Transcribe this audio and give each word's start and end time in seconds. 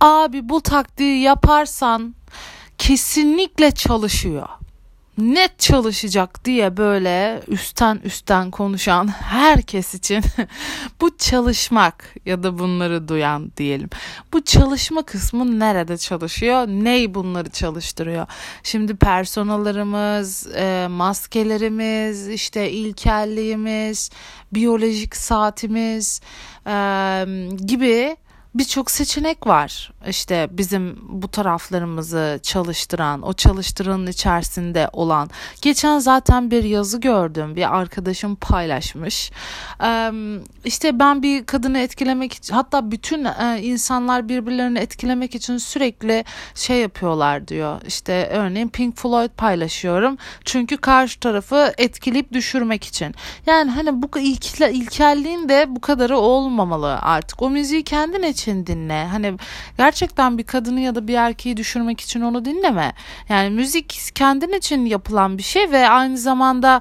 Abi 0.00 0.48
bu 0.48 0.60
taktiği 0.60 1.22
yaparsan 1.22 2.14
kesinlikle 2.78 3.70
çalışıyor 3.70 4.48
net 5.20 5.58
çalışacak 5.58 6.44
diye 6.44 6.76
böyle 6.76 7.42
üstten 7.48 8.00
üstten 8.04 8.50
konuşan 8.50 9.08
herkes 9.08 9.94
için 9.94 10.22
bu 11.00 11.16
çalışmak 11.16 12.14
ya 12.26 12.42
da 12.42 12.58
bunları 12.58 13.08
duyan 13.08 13.52
diyelim. 13.56 13.90
Bu 14.32 14.44
çalışma 14.44 15.02
kısmı 15.02 15.60
nerede 15.60 15.96
çalışıyor? 15.96 16.66
Ney 16.66 17.14
bunları 17.14 17.50
çalıştırıyor? 17.50 18.26
Şimdi 18.62 18.96
personalarımız, 18.96 20.46
e, 20.56 20.86
maskelerimiz, 20.90 22.28
işte 22.28 22.70
ilkelliğimiz, 22.70 24.10
biyolojik 24.52 25.16
saatimiz 25.16 26.20
e, 26.66 26.72
gibi 27.56 28.16
birçok 28.54 28.90
seçenek 28.90 29.46
var. 29.46 29.92
İşte 30.08 30.48
bizim 30.50 30.98
bu 31.08 31.28
taraflarımızı 31.28 32.40
çalıştıran, 32.42 33.22
o 33.22 33.32
çalıştıranın 33.32 34.06
içerisinde 34.06 34.88
olan. 34.92 35.30
Geçen 35.62 35.98
zaten 35.98 36.50
bir 36.50 36.64
yazı 36.64 37.00
gördüm. 37.00 37.56
Bir 37.56 37.76
arkadaşım 37.76 38.36
paylaşmış. 38.36 39.32
İşte 40.64 40.98
ben 40.98 41.22
bir 41.22 41.46
kadını 41.46 41.78
etkilemek 41.78 42.32
için 42.32 42.54
hatta 42.54 42.90
bütün 42.90 43.26
insanlar 43.62 44.28
birbirlerini 44.28 44.78
etkilemek 44.78 45.34
için 45.34 45.56
sürekli 45.58 46.24
şey 46.54 46.78
yapıyorlar 46.78 47.48
diyor. 47.48 47.80
İşte 47.86 48.28
örneğin 48.32 48.68
Pink 48.68 48.96
Floyd 48.96 49.30
paylaşıyorum. 49.36 50.16
Çünkü 50.44 50.76
karşı 50.76 51.20
tarafı 51.20 51.72
etkileyip 51.78 52.32
düşürmek 52.32 52.84
için. 52.84 53.14
Yani 53.46 53.70
hani 53.70 54.02
bu 54.02 54.18
ilkelliğin 54.18 55.48
de 55.48 55.66
bu 55.68 55.80
kadarı 55.80 56.18
olmamalı 56.18 56.98
artık. 56.98 57.42
O 57.42 57.50
müziği 57.50 57.84
kendin 57.84 58.22
dinle. 58.46 59.06
Hani 59.06 59.36
gerçekten 59.78 60.38
bir 60.38 60.44
kadını 60.44 60.80
ya 60.80 60.94
da 60.94 61.08
bir 61.08 61.14
erkeği 61.14 61.56
düşürmek 61.56 62.00
için 62.00 62.20
onu 62.20 62.44
dinleme. 62.44 62.92
Yani 63.28 63.50
müzik 63.50 64.10
kendin 64.14 64.52
için 64.52 64.86
yapılan 64.86 65.38
bir 65.38 65.42
şey 65.42 65.70
ve 65.70 65.88
aynı 65.88 66.18
zamanda 66.18 66.80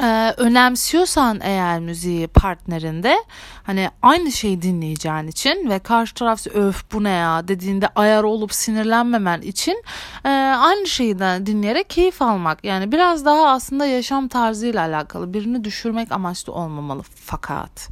ee, 0.00 0.34
önemsiyorsan 0.36 1.40
eğer 1.42 1.80
müziği 1.80 2.26
partnerinde 2.26 3.16
hani 3.62 3.90
aynı 4.02 4.32
şeyi 4.32 4.62
dinleyeceğin 4.62 5.26
için 5.26 5.70
ve 5.70 5.78
karşı 5.78 6.14
taraf 6.14 6.46
öf 6.46 6.92
bu 6.92 7.04
ne 7.04 7.10
ya? 7.10 7.48
dediğinde 7.48 7.88
ayar 7.88 8.24
olup 8.24 8.54
sinirlenmemen 8.54 9.40
için 9.40 9.82
e, 10.24 10.28
aynı 10.58 10.86
şeyi 10.86 11.18
de 11.18 11.46
dinleyerek 11.46 11.90
keyif 11.90 12.22
almak. 12.22 12.64
Yani 12.64 12.92
biraz 12.92 13.24
daha 13.24 13.48
aslında 13.48 13.86
yaşam 13.86 14.28
tarzıyla 14.28 14.80
alakalı. 14.80 15.34
Birini 15.34 15.64
düşürmek 15.64 16.12
amaçlı 16.12 16.52
olmamalı 16.52 17.02
fakat. 17.24 17.88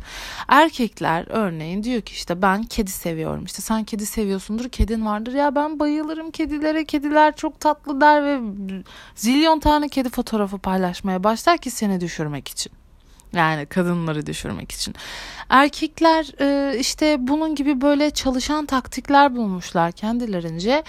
Erkekler 0.48 1.26
örneğin 1.28 1.82
diyor 1.82 2.00
ki 2.00 2.12
işte 2.12 2.42
ben 2.42 2.62
kedi 2.62 2.90
seviyorum. 2.90 3.44
İşte 3.44 3.62
sen 3.62 3.84
kedi 3.84 4.06
seviyorsundur 4.06 4.68
kedin 4.68 5.06
vardır. 5.06 5.32
Ya 5.32 5.54
ben 5.54 5.78
bayılırım 5.78 6.30
kedilere 6.30 6.84
kediler 6.84 7.36
çok 7.36 7.60
tatlı 7.60 8.00
der 8.00 8.24
ve 8.24 8.40
zilyon 9.14 9.60
tane 9.60 9.88
kedi 9.88 10.08
fotoğrafı 10.08 10.58
paylaşmaya 10.58 11.24
başlar 11.24 11.58
ki 11.58 11.70
seni 11.70 11.91
düşürmek 12.00 12.48
için. 12.48 12.72
Yani 13.32 13.66
kadınları 13.66 14.26
düşürmek 14.26 14.72
için. 14.72 14.94
Erkekler 15.48 16.26
e, 16.40 16.78
işte 16.78 17.16
bunun 17.18 17.54
gibi 17.54 17.80
böyle 17.80 18.10
çalışan 18.10 18.66
taktikler 18.66 19.36
bulmuşlar 19.36 19.92
kendilerince 19.92 20.82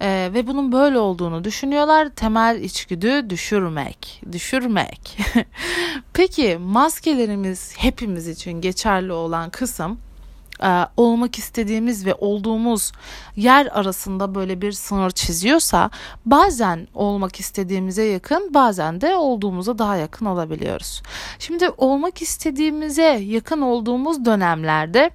e, 0.00 0.30
ve 0.34 0.46
bunun 0.46 0.72
böyle 0.72 0.98
olduğunu 0.98 1.44
düşünüyorlar. 1.44 2.08
Temel 2.08 2.60
içgüdü 2.60 3.30
düşürmek, 3.30 4.22
düşürmek. 4.32 5.18
Peki 6.12 6.58
maskelerimiz 6.60 7.74
hepimiz 7.76 8.28
için 8.28 8.52
geçerli 8.60 9.12
olan 9.12 9.50
kısım 9.50 9.98
e, 10.62 10.86
olmak 10.96 11.38
istediğimiz 11.38 12.06
ve 12.06 12.14
olduğumuz 12.14 12.92
yer 13.36 13.66
arasında 13.66 14.34
böyle 14.34 14.60
bir 14.62 14.72
sınır 14.72 15.10
çiziyorsa 15.10 15.90
bazen 16.26 16.88
olmak 16.94 17.40
istediğimize 17.40 18.04
yakın 18.04 18.54
bazen 18.54 19.00
de 19.00 19.16
olduğumuza 19.16 19.78
daha 19.78 19.96
yakın 19.96 20.26
olabiliyoruz. 20.26 21.02
Şimdi 21.38 21.68
olmak 21.68 22.22
istediğimize 22.22 23.20
yakın 23.22 23.60
olduğumuz 23.60 24.24
dönemlerde 24.24 25.10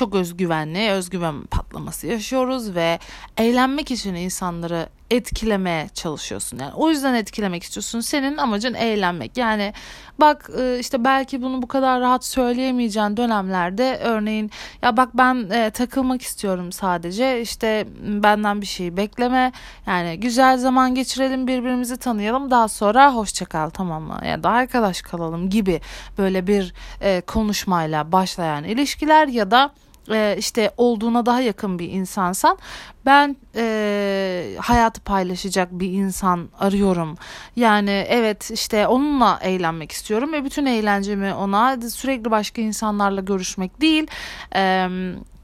çok 0.00 0.14
özgüvenli, 0.14 0.90
özgüven 0.90 1.42
patlaması 1.42 2.06
yaşıyoruz 2.06 2.74
ve 2.74 2.98
eğlenmek 3.36 3.90
için 3.90 4.14
insanları 4.14 4.88
etkilemeye 5.10 5.88
çalışıyorsun. 5.94 6.58
Yani 6.58 6.72
o 6.74 6.90
yüzden 6.90 7.14
etkilemek 7.14 7.62
istiyorsun. 7.62 8.00
Senin 8.00 8.36
amacın 8.36 8.74
eğlenmek. 8.74 9.36
Yani 9.36 9.72
bak 10.20 10.50
e, 10.58 10.78
işte 10.78 11.04
belki 11.04 11.42
bunu 11.42 11.62
bu 11.62 11.68
kadar 11.68 12.00
rahat 12.00 12.24
söyleyemeyeceğin 12.24 13.16
dönemlerde 13.16 14.00
örneğin 14.02 14.50
ya 14.82 14.96
bak 14.96 15.08
ben 15.14 15.50
e, 15.50 15.70
takılmak 15.70 16.22
istiyorum 16.22 16.72
sadece. 16.72 17.40
İşte 17.40 17.86
benden 18.02 18.60
bir 18.60 18.66
şey 18.66 18.96
bekleme. 18.96 19.52
Yani 19.86 20.20
güzel 20.20 20.58
zaman 20.58 20.94
geçirelim, 20.94 21.46
birbirimizi 21.46 21.96
tanıyalım. 21.96 22.50
Daha 22.50 22.68
sonra 22.68 23.14
hoşça 23.14 23.44
kal 23.44 23.70
tamam 23.70 24.02
mı? 24.02 24.20
Ya 24.26 24.42
da 24.42 24.50
arkadaş 24.50 25.02
kalalım 25.02 25.50
gibi 25.50 25.80
böyle 26.18 26.46
bir 26.46 26.74
e, 27.00 27.20
konuşmayla 27.20 28.12
başlayan 28.12 28.64
ilişkiler 28.64 29.28
ya 29.28 29.50
da 29.50 29.70
e, 30.10 30.36
işte 30.38 30.70
olduğuna 30.76 31.26
daha 31.26 31.40
yakın 31.40 31.78
bir 31.78 31.88
insansan 31.88 32.58
ben 33.06 33.36
e, 33.56 34.56
hayatı 34.58 35.00
paylaşacak 35.00 35.72
bir 35.72 35.92
insan 35.92 36.48
arıyorum. 36.58 37.16
Yani 37.56 38.06
evet 38.08 38.50
işte 38.50 38.86
onunla 38.86 39.38
eğlenmek 39.42 39.92
istiyorum 39.92 40.32
ve 40.32 40.44
bütün 40.44 40.66
eğlencemi 40.66 41.34
ona 41.34 41.80
sürekli 41.80 42.30
başka 42.30 42.62
insanlarla 42.62 43.20
görüşmek 43.20 43.80
değil. 43.80 44.06
E, 44.54 44.88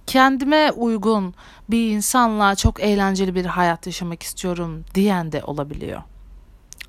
kendime 0.07 0.73
uygun 0.73 1.35
bir 1.71 1.91
insanla 1.91 2.55
çok 2.55 2.81
eğlenceli 2.81 3.35
bir 3.35 3.45
hayat 3.45 3.87
yaşamak 3.87 4.23
istiyorum 4.23 4.85
diyen 4.95 5.33
de 5.33 5.43
olabiliyor. 5.45 6.03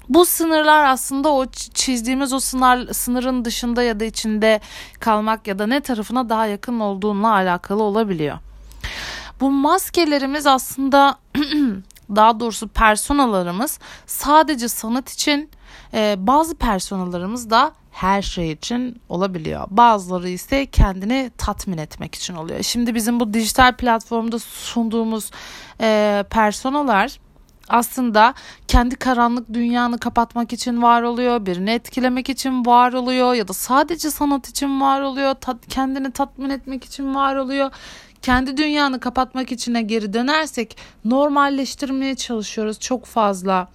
Bu 0.10 0.26
sınırlar 0.26 0.84
aslında 0.84 1.34
o 1.34 1.46
çizdiğimiz 1.74 2.34
o 2.34 2.40
sınır, 2.40 2.94
sınırın 2.94 3.46
dışında 3.46 3.84
ya 3.84 4.00
da 4.00 4.06
içinde 4.06 4.60
kalmak 5.00 5.48
ya 5.48 5.60
da 5.60 5.68
ne 5.68 5.82
tarafına 5.82 6.30
daha 6.30 6.48
yakın 6.48 6.80
olduğunla 6.80 7.34
alakalı 7.34 7.84
olabiliyor. 7.84 8.38
Bu 9.42 9.52
maskelerimiz 9.52 10.48
aslında 10.48 11.18
daha 12.16 12.40
doğrusu 12.40 12.68
personalarımız 12.68 13.80
sadece 14.06 14.68
sanat 14.68 15.14
için 15.14 15.50
e, 15.94 16.16
bazı 16.20 16.56
personalarımız 16.56 17.50
da 17.50 17.72
her 17.92 18.22
şey 18.22 18.52
için 18.52 19.02
olabiliyor. 19.10 19.68
Bazıları 19.70 20.30
ise 20.30 20.66
kendini 20.66 21.32
tatmin 21.38 21.78
etmek 21.78 22.16
için 22.16 22.36
oluyor. 22.36 22.64
Şimdi 22.64 22.96
bizim 22.96 23.20
bu 23.20 23.34
dijital 23.34 23.76
platformda 23.76 24.40
sunduğumuz 24.40 25.32
e, 25.82 26.24
personalar 26.30 27.20
aslında 27.70 28.34
kendi 28.68 28.96
karanlık 28.96 29.54
dünyanı 29.54 30.00
kapatmak 30.00 30.54
için 30.54 30.82
var 30.82 31.02
oluyor, 31.02 31.46
birini 31.46 31.72
etkilemek 31.72 32.30
için 32.30 32.66
var 32.66 32.94
oluyor 32.94 33.34
ya 33.34 33.48
da 33.48 33.54
sadece 33.54 34.12
sanat 34.12 34.50
için 34.50 34.82
var 34.82 35.02
oluyor, 35.02 35.34
tat, 35.34 35.58
kendini 35.70 36.12
tatmin 36.12 36.50
etmek 36.50 36.86
için 36.86 37.16
var 37.16 37.36
oluyor. 37.36 37.72
Kendi 38.22 38.58
dünyanı 38.58 39.00
kapatmak 39.00 39.52
içine 39.52 39.82
geri 39.82 40.14
dönersek 40.14 40.78
normalleştirmeye 41.06 42.16
çalışıyoruz 42.16 42.80
çok 42.80 43.06
fazla 43.06 43.68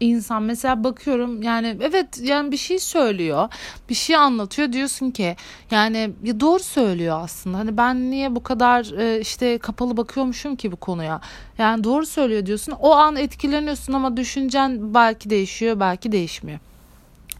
insan. 0.00 0.42
Mesela 0.42 0.84
bakıyorum 0.84 1.42
yani 1.42 1.76
evet 1.80 2.20
yani 2.22 2.52
bir 2.52 2.56
şey 2.56 2.78
söylüyor 2.78 3.48
bir 3.88 3.94
şey 3.94 4.16
anlatıyor. 4.16 4.72
Diyorsun 4.72 5.10
ki 5.10 5.36
yani 5.70 6.10
ya 6.24 6.40
doğru 6.40 6.62
söylüyor 6.62 7.20
aslında. 7.22 7.58
Hani 7.58 7.76
ben 7.76 8.10
niye 8.10 8.34
bu 8.36 8.42
kadar 8.42 8.98
e, 8.98 9.20
işte 9.20 9.58
kapalı 9.58 9.96
bakıyormuşum 9.96 10.56
ki 10.56 10.72
bu 10.72 10.76
konuya? 10.76 11.20
Yani 11.58 11.84
doğru 11.84 12.06
söylüyor 12.06 12.46
diyorsun. 12.46 12.72
O 12.80 12.92
an 12.92 13.16
etkileniyorsun 13.16 13.92
ama 13.92 14.16
düşüncen 14.16 14.94
belki 14.94 15.30
değişiyor 15.30 15.80
belki 15.80 16.12
değişmiyor. 16.12 16.58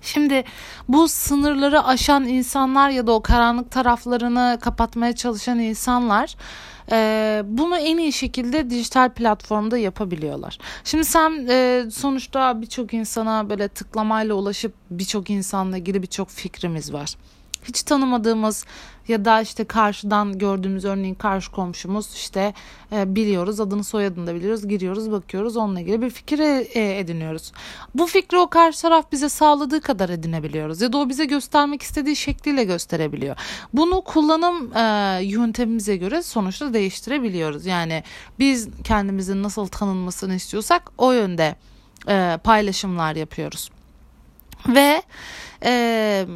Şimdi 0.02 0.44
bu 0.88 1.08
sınırları 1.08 1.84
aşan 1.84 2.24
insanlar 2.24 2.90
ya 2.90 3.06
da 3.06 3.12
o 3.12 3.22
karanlık 3.22 3.70
taraflarını 3.70 4.58
kapatmaya 4.60 5.14
çalışan 5.14 5.58
insanlar 5.58 6.36
e, 6.92 7.42
bunu 7.44 7.78
en 7.78 7.98
iyi 7.98 8.12
şekilde 8.12 8.70
dijital 8.70 9.10
platformda 9.10 9.78
yapabiliyorlar. 9.78 10.58
Şimdi 10.84 11.04
sen 11.04 11.46
e, 11.48 11.84
sonuçta 11.90 12.60
birçok 12.60 12.94
insana 12.94 13.50
böyle 13.50 13.68
tıklamayla 13.68 14.34
ulaşıp 14.34 14.74
birçok 14.90 15.30
insanla 15.30 15.78
ilgili 15.78 16.02
birçok 16.02 16.30
fikrimiz 16.30 16.92
var 16.92 17.16
hiç 17.64 17.82
tanımadığımız 17.82 18.64
ya 19.10 19.24
da 19.24 19.40
işte 19.40 19.64
karşıdan 19.64 20.38
gördüğümüz 20.38 20.84
örneğin 20.84 21.14
karşı 21.14 21.52
komşumuz 21.52 22.14
işte 22.14 22.54
e, 22.92 23.14
biliyoruz 23.14 23.60
adını 23.60 23.84
soyadını 23.84 24.26
da 24.26 24.34
biliyoruz 24.34 24.68
giriyoruz 24.68 25.10
bakıyoruz 25.10 25.56
onunla 25.56 25.80
ilgili 25.80 26.02
bir 26.02 26.10
fikir 26.10 26.38
e, 26.38 26.98
ediniyoruz. 26.98 27.52
Bu 27.94 28.06
fikri 28.06 28.38
o 28.38 28.50
karşı 28.50 28.82
taraf 28.82 29.12
bize 29.12 29.28
sağladığı 29.28 29.80
kadar 29.80 30.08
edinebiliyoruz 30.08 30.80
ya 30.80 30.92
da 30.92 30.98
o 30.98 31.08
bize 31.08 31.24
göstermek 31.24 31.82
istediği 31.82 32.16
şekliyle 32.16 32.64
gösterebiliyor. 32.64 33.36
Bunu 33.72 34.00
kullanım 34.00 34.76
e, 34.76 35.18
yöntemimize 35.24 35.96
göre 35.96 36.22
sonuçta 36.22 36.74
değiştirebiliyoruz. 36.74 37.66
Yani 37.66 38.04
biz 38.38 38.68
kendimizin 38.84 39.42
nasıl 39.42 39.66
tanınmasını 39.66 40.34
istiyorsak 40.34 40.90
o 40.98 41.12
yönde 41.12 41.56
e, 42.08 42.38
paylaşımlar 42.44 43.16
yapıyoruz. 43.16 43.70
Ve 44.74 45.02
e, 45.64 46.26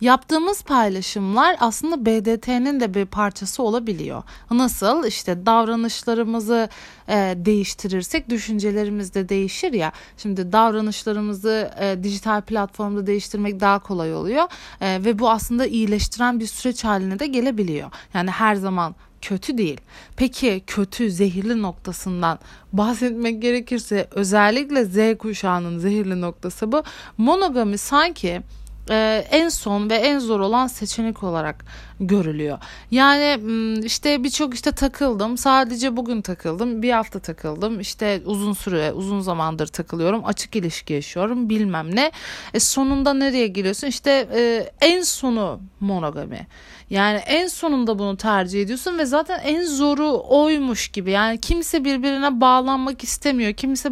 Yaptığımız 0.00 0.62
paylaşımlar 0.62 1.56
aslında 1.60 2.06
BDT'nin 2.06 2.80
de 2.80 2.94
bir 2.94 3.06
parçası 3.06 3.62
olabiliyor. 3.62 4.22
Nasıl? 4.50 5.04
İşte 5.04 5.46
davranışlarımızı 5.46 6.68
e, 7.08 7.34
değiştirirsek 7.36 8.28
düşüncelerimiz 8.28 9.14
de 9.14 9.28
değişir 9.28 9.72
ya. 9.72 9.92
Şimdi 10.16 10.52
davranışlarımızı 10.52 11.70
e, 11.80 12.02
dijital 12.02 12.42
platformda 12.42 13.06
değiştirmek 13.06 13.60
daha 13.60 13.78
kolay 13.78 14.14
oluyor 14.14 14.44
e, 14.80 15.04
ve 15.04 15.18
bu 15.18 15.30
aslında 15.30 15.66
iyileştiren 15.66 16.40
bir 16.40 16.46
süreç 16.46 16.84
haline 16.84 17.18
de 17.18 17.26
gelebiliyor. 17.26 17.90
Yani 18.14 18.30
her 18.30 18.54
zaman 18.54 18.94
kötü 19.22 19.58
değil. 19.58 19.80
Peki 20.16 20.62
kötü, 20.66 21.10
zehirli 21.10 21.62
noktasından 21.62 22.38
bahsetmek 22.72 23.42
gerekirse 23.42 24.08
özellikle 24.10 24.84
Z 24.84 25.18
kuşağının 25.18 25.78
zehirli 25.78 26.20
noktası 26.20 26.72
bu. 26.72 26.82
Monogami 27.18 27.78
sanki 27.78 28.42
e, 28.90 29.26
en 29.30 29.48
son 29.48 29.90
ve 29.90 29.94
en 29.94 30.18
zor 30.18 30.40
olan 30.40 30.66
seçenek 30.66 31.22
olarak 31.22 31.64
görülüyor. 32.00 32.58
Yani 32.90 33.38
işte 33.84 34.24
birçok 34.24 34.54
işte 34.54 34.72
takıldım. 34.72 35.38
Sadece 35.38 35.96
bugün 35.96 36.22
takıldım. 36.22 36.82
Bir 36.82 36.90
hafta 36.90 37.18
takıldım. 37.18 37.80
İşte 37.80 38.22
uzun 38.24 38.52
süre, 38.52 38.92
uzun 38.92 39.20
zamandır 39.20 39.66
takılıyorum. 39.66 40.24
Açık 40.24 40.56
ilişki 40.56 40.92
yaşıyorum. 40.92 41.48
Bilmem 41.48 41.96
ne. 41.96 42.12
E 42.54 42.60
sonunda 42.60 43.14
nereye 43.14 43.46
geliyorsun? 43.46 43.86
İşte 43.86 44.28
e, 44.34 44.70
en 44.80 45.02
sonu 45.02 45.60
monogami. 45.80 46.46
Yani 46.90 47.18
en 47.18 47.46
sonunda 47.46 47.98
bunu 47.98 48.16
tercih 48.16 48.62
ediyorsun 48.62 48.98
ve 48.98 49.06
zaten 49.06 49.40
en 49.44 49.64
zoru 49.64 50.22
oymuş 50.28 50.88
gibi. 50.88 51.10
Yani 51.10 51.40
kimse 51.40 51.84
birbirine 51.84 52.40
bağlanmak 52.40 53.04
istemiyor. 53.04 53.52
Kimse 53.52 53.88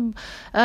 e, 0.54 0.60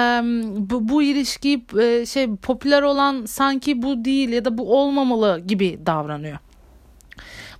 bu, 0.70 0.90
bu 0.90 1.04
ilişkiyi 1.04 1.66
e, 1.82 2.06
şey 2.06 2.36
popüler 2.36 2.82
olan 2.82 3.26
sanki 3.26 3.82
bu 3.82 4.06
değil 4.06 4.21
ya 4.30 4.46
da 4.46 4.58
bu 4.58 4.78
olmamalı 4.78 5.40
gibi 5.48 5.80
davranıyor. 5.86 6.38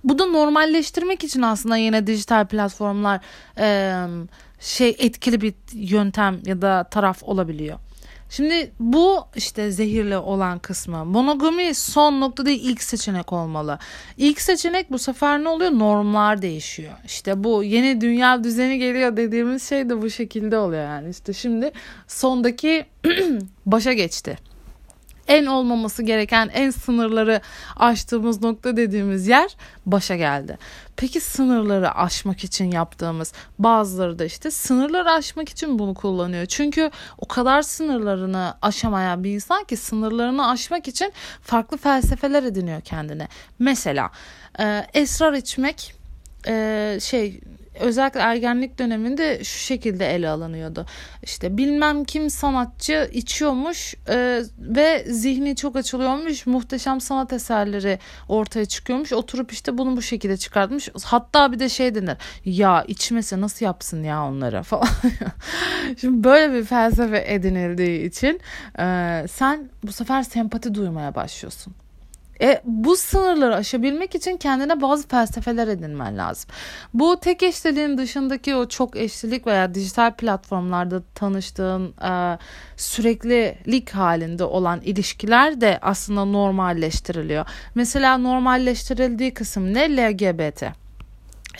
Bu 0.04 0.18
da 0.18 0.26
normalleştirmek 0.26 1.24
için 1.24 1.42
aslında 1.42 1.76
yine 1.76 2.06
dijital 2.06 2.46
platformlar 2.46 3.20
e, 3.58 3.94
şey 4.60 4.96
etkili 4.98 5.40
bir 5.40 5.54
yöntem 5.72 6.40
ya 6.46 6.62
da 6.62 6.84
taraf 6.90 7.22
olabiliyor. 7.22 7.78
Şimdi 8.30 8.72
bu 8.80 9.24
işte 9.36 9.70
zehirli 9.70 10.16
olan 10.16 10.58
kısmı. 10.58 11.04
Monogami 11.04 11.74
son 11.74 12.20
nokta 12.20 12.46
değil 12.46 12.60
ilk 12.64 12.82
seçenek 12.82 13.32
olmalı. 13.32 13.78
İlk 14.16 14.40
seçenek 14.40 14.90
bu 14.90 14.98
sefer 14.98 15.44
ne 15.44 15.48
oluyor? 15.48 15.70
Normlar 15.70 16.42
değişiyor. 16.42 16.92
İşte 17.04 17.44
bu 17.44 17.64
yeni 17.64 18.00
dünya 18.00 18.44
düzeni 18.44 18.78
geliyor 18.78 19.16
dediğimiz 19.16 19.68
şey 19.68 19.88
de 19.88 20.02
bu 20.02 20.10
şekilde 20.10 20.58
oluyor 20.58 20.82
yani. 20.82 21.10
İşte 21.10 21.32
şimdi 21.32 21.72
sondaki 22.08 22.86
başa 23.66 23.92
geçti 23.92 24.51
en 25.28 25.46
olmaması 25.46 26.02
gereken 26.02 26.50
en 26.52 26.70
sınırları 26.70 27.40
aştığımız 27.76 28.42
nokta 28.42 28.76
dediğimiz 28.76 29.28
yer 29.28 29.56
başa 29.86 30.16
geldi. 30.16 30.58
Peki 30.96 31.20
sınırları 31.20 31.94
aşmak 31.94 32.44
için 32.44 32.70
yaptığımız 32.70 33.32
bazıları 33.58 34.18
da 34.18 34.24
işte 34.24 34.50
sınırları 34.50 35.10
aşmak 35.10 35.48
için 35.48 35.78
bunu 35.78 35.94
kullanıyor. 35.94 36.46
Çünkü 36.46 36.90
o 37.18 37.28
kadar 37.28 37.62
sınırlarını 37.62 38.54
aşamayan 38.62 39.24
bir 39.24 39.30
insan 39.30 39.64
ki 39.64 39.76
sınırlarını 39.76 40.48
aşmak 40.48 40.88
için 40.88 41.12
farklı 41.42 41.76
felsefeler 41.76 42.42
ediniyor 42.42 42.80
kendine. 42.80 43.28
Mesela 43.58 44.10
e, 44.60 44.86
esrar 44.94 45.32
içmek 45.32 45.94
e, 46.46 46.98
şey 47.00 47.40
özellikle 47.80 48.20
ergenlik 48.20 48.78
döneminde 48.78 49.44
şu 49.44 49.58
şekilde 49.58 50.14
ele 50.14 50.28
alınıyordu. 50.28 50.86
İşte 51.22 51.56
bilmem 51.56 52.04
kim 52.04 52.30
sanatçı 52.30 53.10
içiyormuş 53.12 53.94
e, 54.08 54.42
ve 54.58 55.04
zihni 55.08 55.56
çok 55.56 55.76
açılıyormuş. 55.76 56.46
Muhteşem 56.46 57.00
sanat 57.00 57.32
eserleri 57.32 57.98
ortaya 58.28 58.64
çıkıyormuş. 58.64 59.12
Oturup 59.12 59.52
işte 59.52 59.78
bunu 59.78 59.96
bu 59.96 60.02
şekilde 60.02 60.36
çıkartmış. 60.36 60.88
Hatta 61.04 61.52
bir 61.52 61.58
de 61.58 61.68
şey 61.68 61.94
denir. 61.94 62.16
Ya 62.44 62.84
içmese 62.88 63.40
nasıl 63.40 63.66
yapsın 63.66 64.02
ya 64.02 64.24
onları 64.24 64.62
falan. 64.72 64.88
Şimdi 66.00 66.24
böyle 66.24 66.52
bir 66.52 66.64
felsefe 66.64 67.24
edinildiği 67.26 68.08
için 68.08 68.40
e, 68.78 69.24
sen 69.30 69.70
bu 69.82 69.92
sefer 69.92 70.22
sempati 70.22 70.74
duymaya 70.74 71.14
başlıyorsun. 71.14 71.74
E, 72.42 72.62
bu 72.64 72.96
sınırları 72.96 73.56
aşabilmek 73.56 74.14
için 74.14 74.36
kendine 74.36 74.80
bazı 74.80 75.08
felsefeler 75.08 75.68
edinmen 75.68 76.18
lazım. 76.18 76.50
Bu 76.94 77.20
tek 77.20 77.42
eşliliğin 77.42 77.98
dışındaki 77.98 78.54
o 78.54 78.68
çok 78.68 78.96
eşlilik 78.96 79.46
veya 79.46 79.74
dijital 79.74 80.14
platformlarda 80.14 81.02
tanıştığın 81.14 81.94
e, 82.02 82.38
süreklilik 82.76 83.90
halinde 83.90 84.44
olan 84.44 84.80
ilişkiler 84.80 85.60
de 85.60 85.78
aslında 85.82 86.24
normalleştiriliyor. 86.24 87.46
Mesela 87.74 88.18
normalleştirildiği 88.18 89.34
kısım 89.34 89.74
ne? 89.74 89.96
LGBT. 89.96 90.82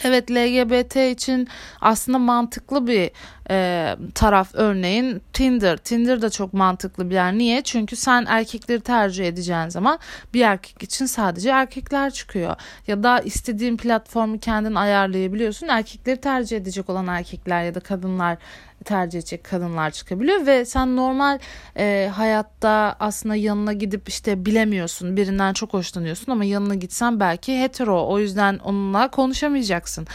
Evet 0.03 0.31
LGBT 0.31 0.95
için 0.95 1.47
aslında 1.81 2.19
mantıklı 2.19 2.87
bir 2.87 3.11
e, 3.49 3.95
taraf 4.15 4.49
örneğin 4.53 5.21
Tinder. 5.33 5.77
Tinder 5.77 6.21
da 6.21 6.29
çok 6.29 6.53
mantıklı 6.53 7.09
bir 7.09 7.15
yer. 7.15 7.33
Niye? 7.33 7.61
Çünkü 7.61 7.95
sen 7.95 8.25
erkekleri 8.27 8.81
tercih 8.81 9.27
edeceğin 9.27 9.69
zaman 9.69 9.99
bir 10.33 10.41
erkek 10.41 10.83
için 10.83 11.05
sadece 11.05 11.49
erkekler 11.49 12.11
çıkıyor. 12.11 12.55
Ya 12.87 13.03
da 13.03 13.19
istediğin 13.19 13.77
platformu 13.77 14.39
kendin 14.39 14.75
ayarlayabiliyorsun. 14.75 15.67
Erkekleri 15.67 16.21
tercih 16.21 16.57
edecek 16.57 16.89
olan 16.89 17.07
erkekler 17.07 17.63
ya 17.63 17.75
da 17.75 17.79
kadınlar 17.79 18.37
tercih 18.83 19.19
edecek 19.19 19.43
kadınlar 19.43 19.91
çıkabiliyor 19.91 20.45
ve 20.45 20.65
sen 20.65 20.95
normal 20.95 21.39
e, 21.77 22.11
hayatta 22.15 22.95
aslında 22.99 23.35
yanına 23.35 23.73
gidip 23.73 24.09
işte 24.09 24.45
bilemiyorsun 24.45 25.17
birinden 25.17 25.53
çok 25.53 25.73
hoşlanıyorsun 25.73 26.31
ama 26.31 26.45
yanına 26.45 26.75
gitsen 26.75 27.19
belki 27.19 27.61
hetero 27.61 28.07
o 28.07 28.19
yüzden 28.19 28.57
onunla 28.57 29.11
konuşamayacaksın 29.11 30.07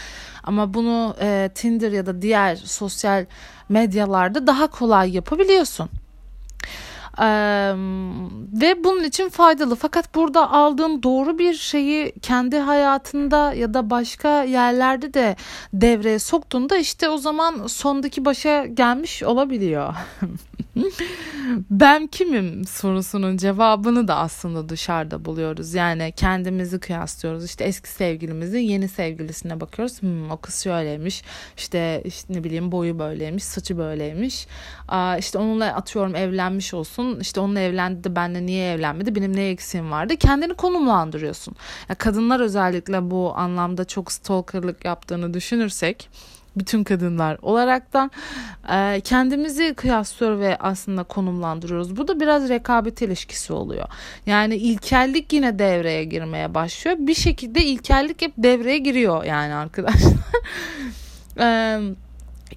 ama 0.43 0.73
bunu 0.73 1.15
e, 1.21 1.49
Tinder 1.55 1.91
ya 1.91 2.05
da 2.05 2.21
diğer 2.21 2.55
sosyal 2.55 3.18
medyalarda 3.69 4.47
daha 4.47 4.67
kolay 4.67 5.15
yapabiliyorsun. 5.15 5.89
Ee, 7.19 7.73
ve 8.61 8.83
bunun 8.83 9.03
için 9.03 9.29
faydalı. 9.29 9.75
Fakat 9.75 10.15
burada 10.15 10.51
aldığın 10.51 11.03
doğru 11.03 11.39
bir 11.39 11.53
şeyi 11.53 12.11
kendi 12.21 12.57
hayatında 12.59 13.53
ya 13.53 13.73
da 13.73 13.89
başka 13.89 14.43
yerlerde 14.43 15.13
de 15.13 15.35
devreye 15.73 16.19
soktuğunda 16.19 16.77
işte 16.77 17.09
o 17.09 17.17
zaman 17.17 17.67
sondaki 17.67 18.25
başa 18.25 18.65
gelmiş 18.65 19.23
olabiliyor. 19.23 19.95
ben 21.69 22.07
kimim 22.07 22.65
sorusunun 22.65 23.37
cevabını 23.37 24.07
da 24.07 24.15
aslında 24.15 24.69
dışarıda 24.69 25.25
buluyoruz. 25.25 25.73
Yani 25.73 26.13
kendimizi 26.15 26.79
kıyaslıyoruz. 26.79 27.45
İşte 27.45 27.63
eski 27.63 27.89
sevgilimizin 27.89 28.59
yeni 28.59 28.87
sevgilisine 28.87 29.59
bakıyoruz. 29.59 30.01
Hmm, 30.01 30.31
o 30.31 30.37
kız 30.37 30.63
şöyleymiş. 30.63 31.23
İşte, 31.57 32.01
işte 32.05 32.33
ne 32.33 32.43
bileyim 32.43 32.71
boyu 32.71 32.99
böyleymiş, 32.99 33.43
saçı 33.43 33.77
böyleymiş. 33.77 34.47
Aa, 34.87 35.17
işte 35.17 35.37
onunla 35.37 35.65
atıyorum 35.65 36.15
evlenmiş 36.15 36.73
olsun. 36.73 37.19
İşte 37.19 37.39
onunla 37.39 37.59
evlendi 37.59 38.03
de 38.03 38.15
benimle 38.15 38.45
niye 38.45 38.73
evlenmedi? 38.73 39.15
Benim 39.15 39.35
ne 39.35 39.49
eksiğim 39.49 39.91
vardı? 39.91 40.15
Kendini 40.15 40.53
konumlandırıyorsun. 40.53 41.55
Ya 41.89 41.95
kadınlar 41.95 42.39
özellikle 42.39 43.11
bu 43.11 43.33
anlamda 43.35 43.85
çok 43.85 44.11
stalkerlık 44.11 44.85
yaptığını 44.85 45.33
düşünürsek 45.33 46.09
bütün 46.59 46.83
kadınlar 46.83 47.37
olaraktan 47.41 48.11
e, 48.71 49.01
kendimizi 49.01 49.73
kıyaslıyor 49.73 50.39
ve 50.39 50.57
aslında 50.59 51.03
konumlandırıyoruz. 51.03 51.97
Bu 51.97 52.07
da 52.07 52.19
biraz 52.19 52.49
rekabet 52.49 53.01
ilişkisi 53.01 53.53
oluyor. 53.53 53.87
Yani 54.25 54.55
ilkellik 54.55 55.33
yine 55.33 55.59
devreye 55.59 56.03
girmeye 56.03 56.53
başlıyor. 56.53 56.97
Bir 56.99 57.13
şekilde 57.13 57.63
ilkellik 57.63 58.21
hep 58.21 58.33
devreye 58.37 58.77
giriyor 58.77 59.23
yani 59.23 59.53
arkadaşlar. 59.53 60.13
e, 61.39 61.79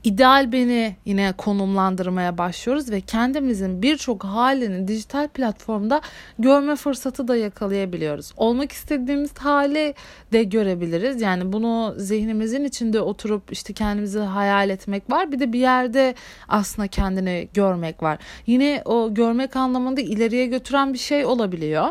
ideal 0.05 0.53
beni 0.53 0.97
yine 1.05 1.33
konumlandırmaya 1.33 2.39
başlıyoruz 2.39 2.91
ve 2.91 3.01
kendimizin 3.01 3.83
birçok 3.83 4.25
halini 4.25 4.89
dijital 4.89 5.29
platformda 5.29 6.01
görme 6.39 6.77
fırsatı 6.77 7.29
da 7.29 7.37
yakalayabiliyoruz. 7.37 8.33
Olmak 8.37 8.73
istediğimiz 8.73 9.39
hali 9.39 9.95
de 10.33 10.43
görebiliriz. 10.43 11.21
Yani 11.21 11.53
bunu 11.53 11.95
zihnimizin 11.97 12.65
içinde 12.65 13.01
oturup 13.01 13.53
işte 13.53 13.73
kendimizi 13.73 14.19
hayal 14.19 14.71
etmek 14.71 15.11
var. 15.11 15.33
Bir 15.33 15.41
de 15.41 15.53
bir 15.53 15.61
yerde 15.61 16.15
aslında 16.49 16.89
kendini 16.89 17.49
görmek 17.55 18.03
var. 18.03 18.19
Yine 18.47 18.83
o 18.85 19.15
görmek 19.15 19.57
anlamında 19.57 20.01
ileriye 20.01 20.47
götüren 20.47 20.93
bir 20.93 20.99
şey 20.99 21.25
olabiliyor. 21.25 21.89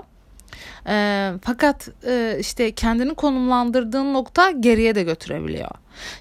E, 0.88 1.32
fakat 1.42 1.90
e, 2.08 2.38
işte 2.40 2.72
kendini 2.72 3.14
konumlandırdığın 3.14 4.14
nokta 4.14 4.52
geriye 4.52 4.96
de 4.96 5.04
götürebiliyor. 5.04 5.72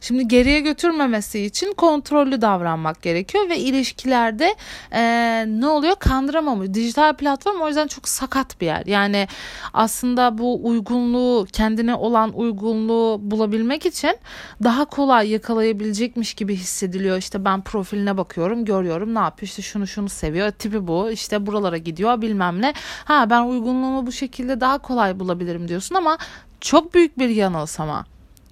Şimdi 0.01 0.29
geriye 0.29 0.61
götürmemesi 0.61 1.41
için 1.41 1.73
kontrollü 1.73 2.41
davranmak 2.41 3.03
gerekiyor 3.03 3.49
ve 3.49 3.59
ilişkilerde 3.59 4.55
e, 4.93 5.03
ne 5.49 5.67
oluyor 5.67 5.97
kandıramamış. 5.97 6.75
Dijital 6.75 7.17
platform 7.17 7.61
o 7.61 7.69
yüzden 7.69 7.87
çok 7.87 8.09
sakat 8.09 8.61
bir 8.61 8.67
yer. 8.67 8.87
Yani 8.87 9.29
aslında 9.73 10.39
bu 10.39 10.67
uygunluğu 10.69 11.47
kendine 11.53 11.95
olan 11.95 12.33
uygunluğu 12.33 13.19
bulabilmek 13.23 13.87
için 13.87 14.17
daha 14.65 14.85
kolay 14.85 15.31
yakalayabilecekmiş 15.31 16.35
gibi 16.35 16.57
hissediliyor. 16.57 17.17
İşte 17.17 17.45
ben 17.45 17.63
profiline 17.63 18.17
bakıyorum 18.17 18.65
görüyorum 18.65 19.15
ne 19.15 19.19
yapıyor 19.19 19.49
işte 19.49 19.63
şunu 19.63 19.87
şunu 19.87 20.09
seviyor 20.09 20.51
tipi 20.51 20.87
bu 20.87 21.11
işte 21.11 21.47
buralara 21.47 21.77
gidiyor 21.77 22.23
bilmem 22.23 22.63
ne. 22.63 22.75
Ha 23.05 23.31
ben 23.31 23.43
uygunluğumu 23.43 24.07
bu 24.07 24.13
şekilde 24.13 24.50
şekilde 24.51 24.61
daha 24.61 24.79
kolay 24.79 25.19
bulabilirim 25.21 25.69
diyorsun 25.69 25.95
ama 25.95 26.19
çok 26.61 26.95
büyük 26.95 27.19
bir 27.19 27.29
yanılsama. 27.29 28.05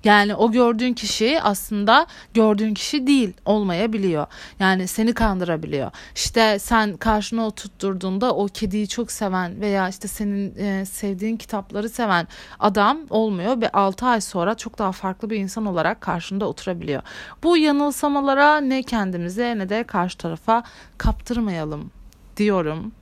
Yani 0.05 0.35
o 0.35 0.52
gördüğün 0.52 0.95
kişi 0.95 1.40
aslında 1.43 2.07
gördüğün 2.35 2.75
kişi 2.75 3.07
değil 3.07 3.33
olmayabiliyor. 3.45 4.26
Yani 4.61 4.87
seni 4.87 5.14
kandırabiliyor. 5.14 5.90
İşte 6.14 6.59
sen 6.59 6.97
karşına 6.97 7.47
oturtturduğunda 7.47 8.35
o 8.35 8.47
kediyi 8.47 8.88
çok 8.88 9.11
seven 9.11 9.61
veya 9.61 9.88
işte 9.88 10.09
senin 10.09 10.55
e, 10.59 10.85
sevdiğin 10.85 11.37
kitapları 11.37 11.88
seven 11.88 12.28
adam 12.59 12.99
olmuyor 13.11 13.61
ve 13.61 13.69
6 13.73 14.07
ay 14.07 14.21
sonra 14.21 14.55
çok 14.55 14.78
daha 14.78 14.93
farklı 14.93 15.31
bir 15.31 15.37
insan 15.37 15.67
olarak 15.67 16.00
karşında 16.00 16.47
oturabiliyor. 16.47 17.02
Bu 17.43 17.57
yanılsamalara 17.57 18.61
ne 18.61 18.83
kendimize 18.83 19.59
ne 19.59 19.69
de 19.69 19.85
karşı 19.85 20.19
tarafa 20.19 20.62
kaptırmayalım 20.99 21.90
diyorum. 22.37 22.93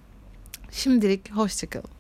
Şimdilik 0.71 1.33
hoşçakalın. 1.33 1.96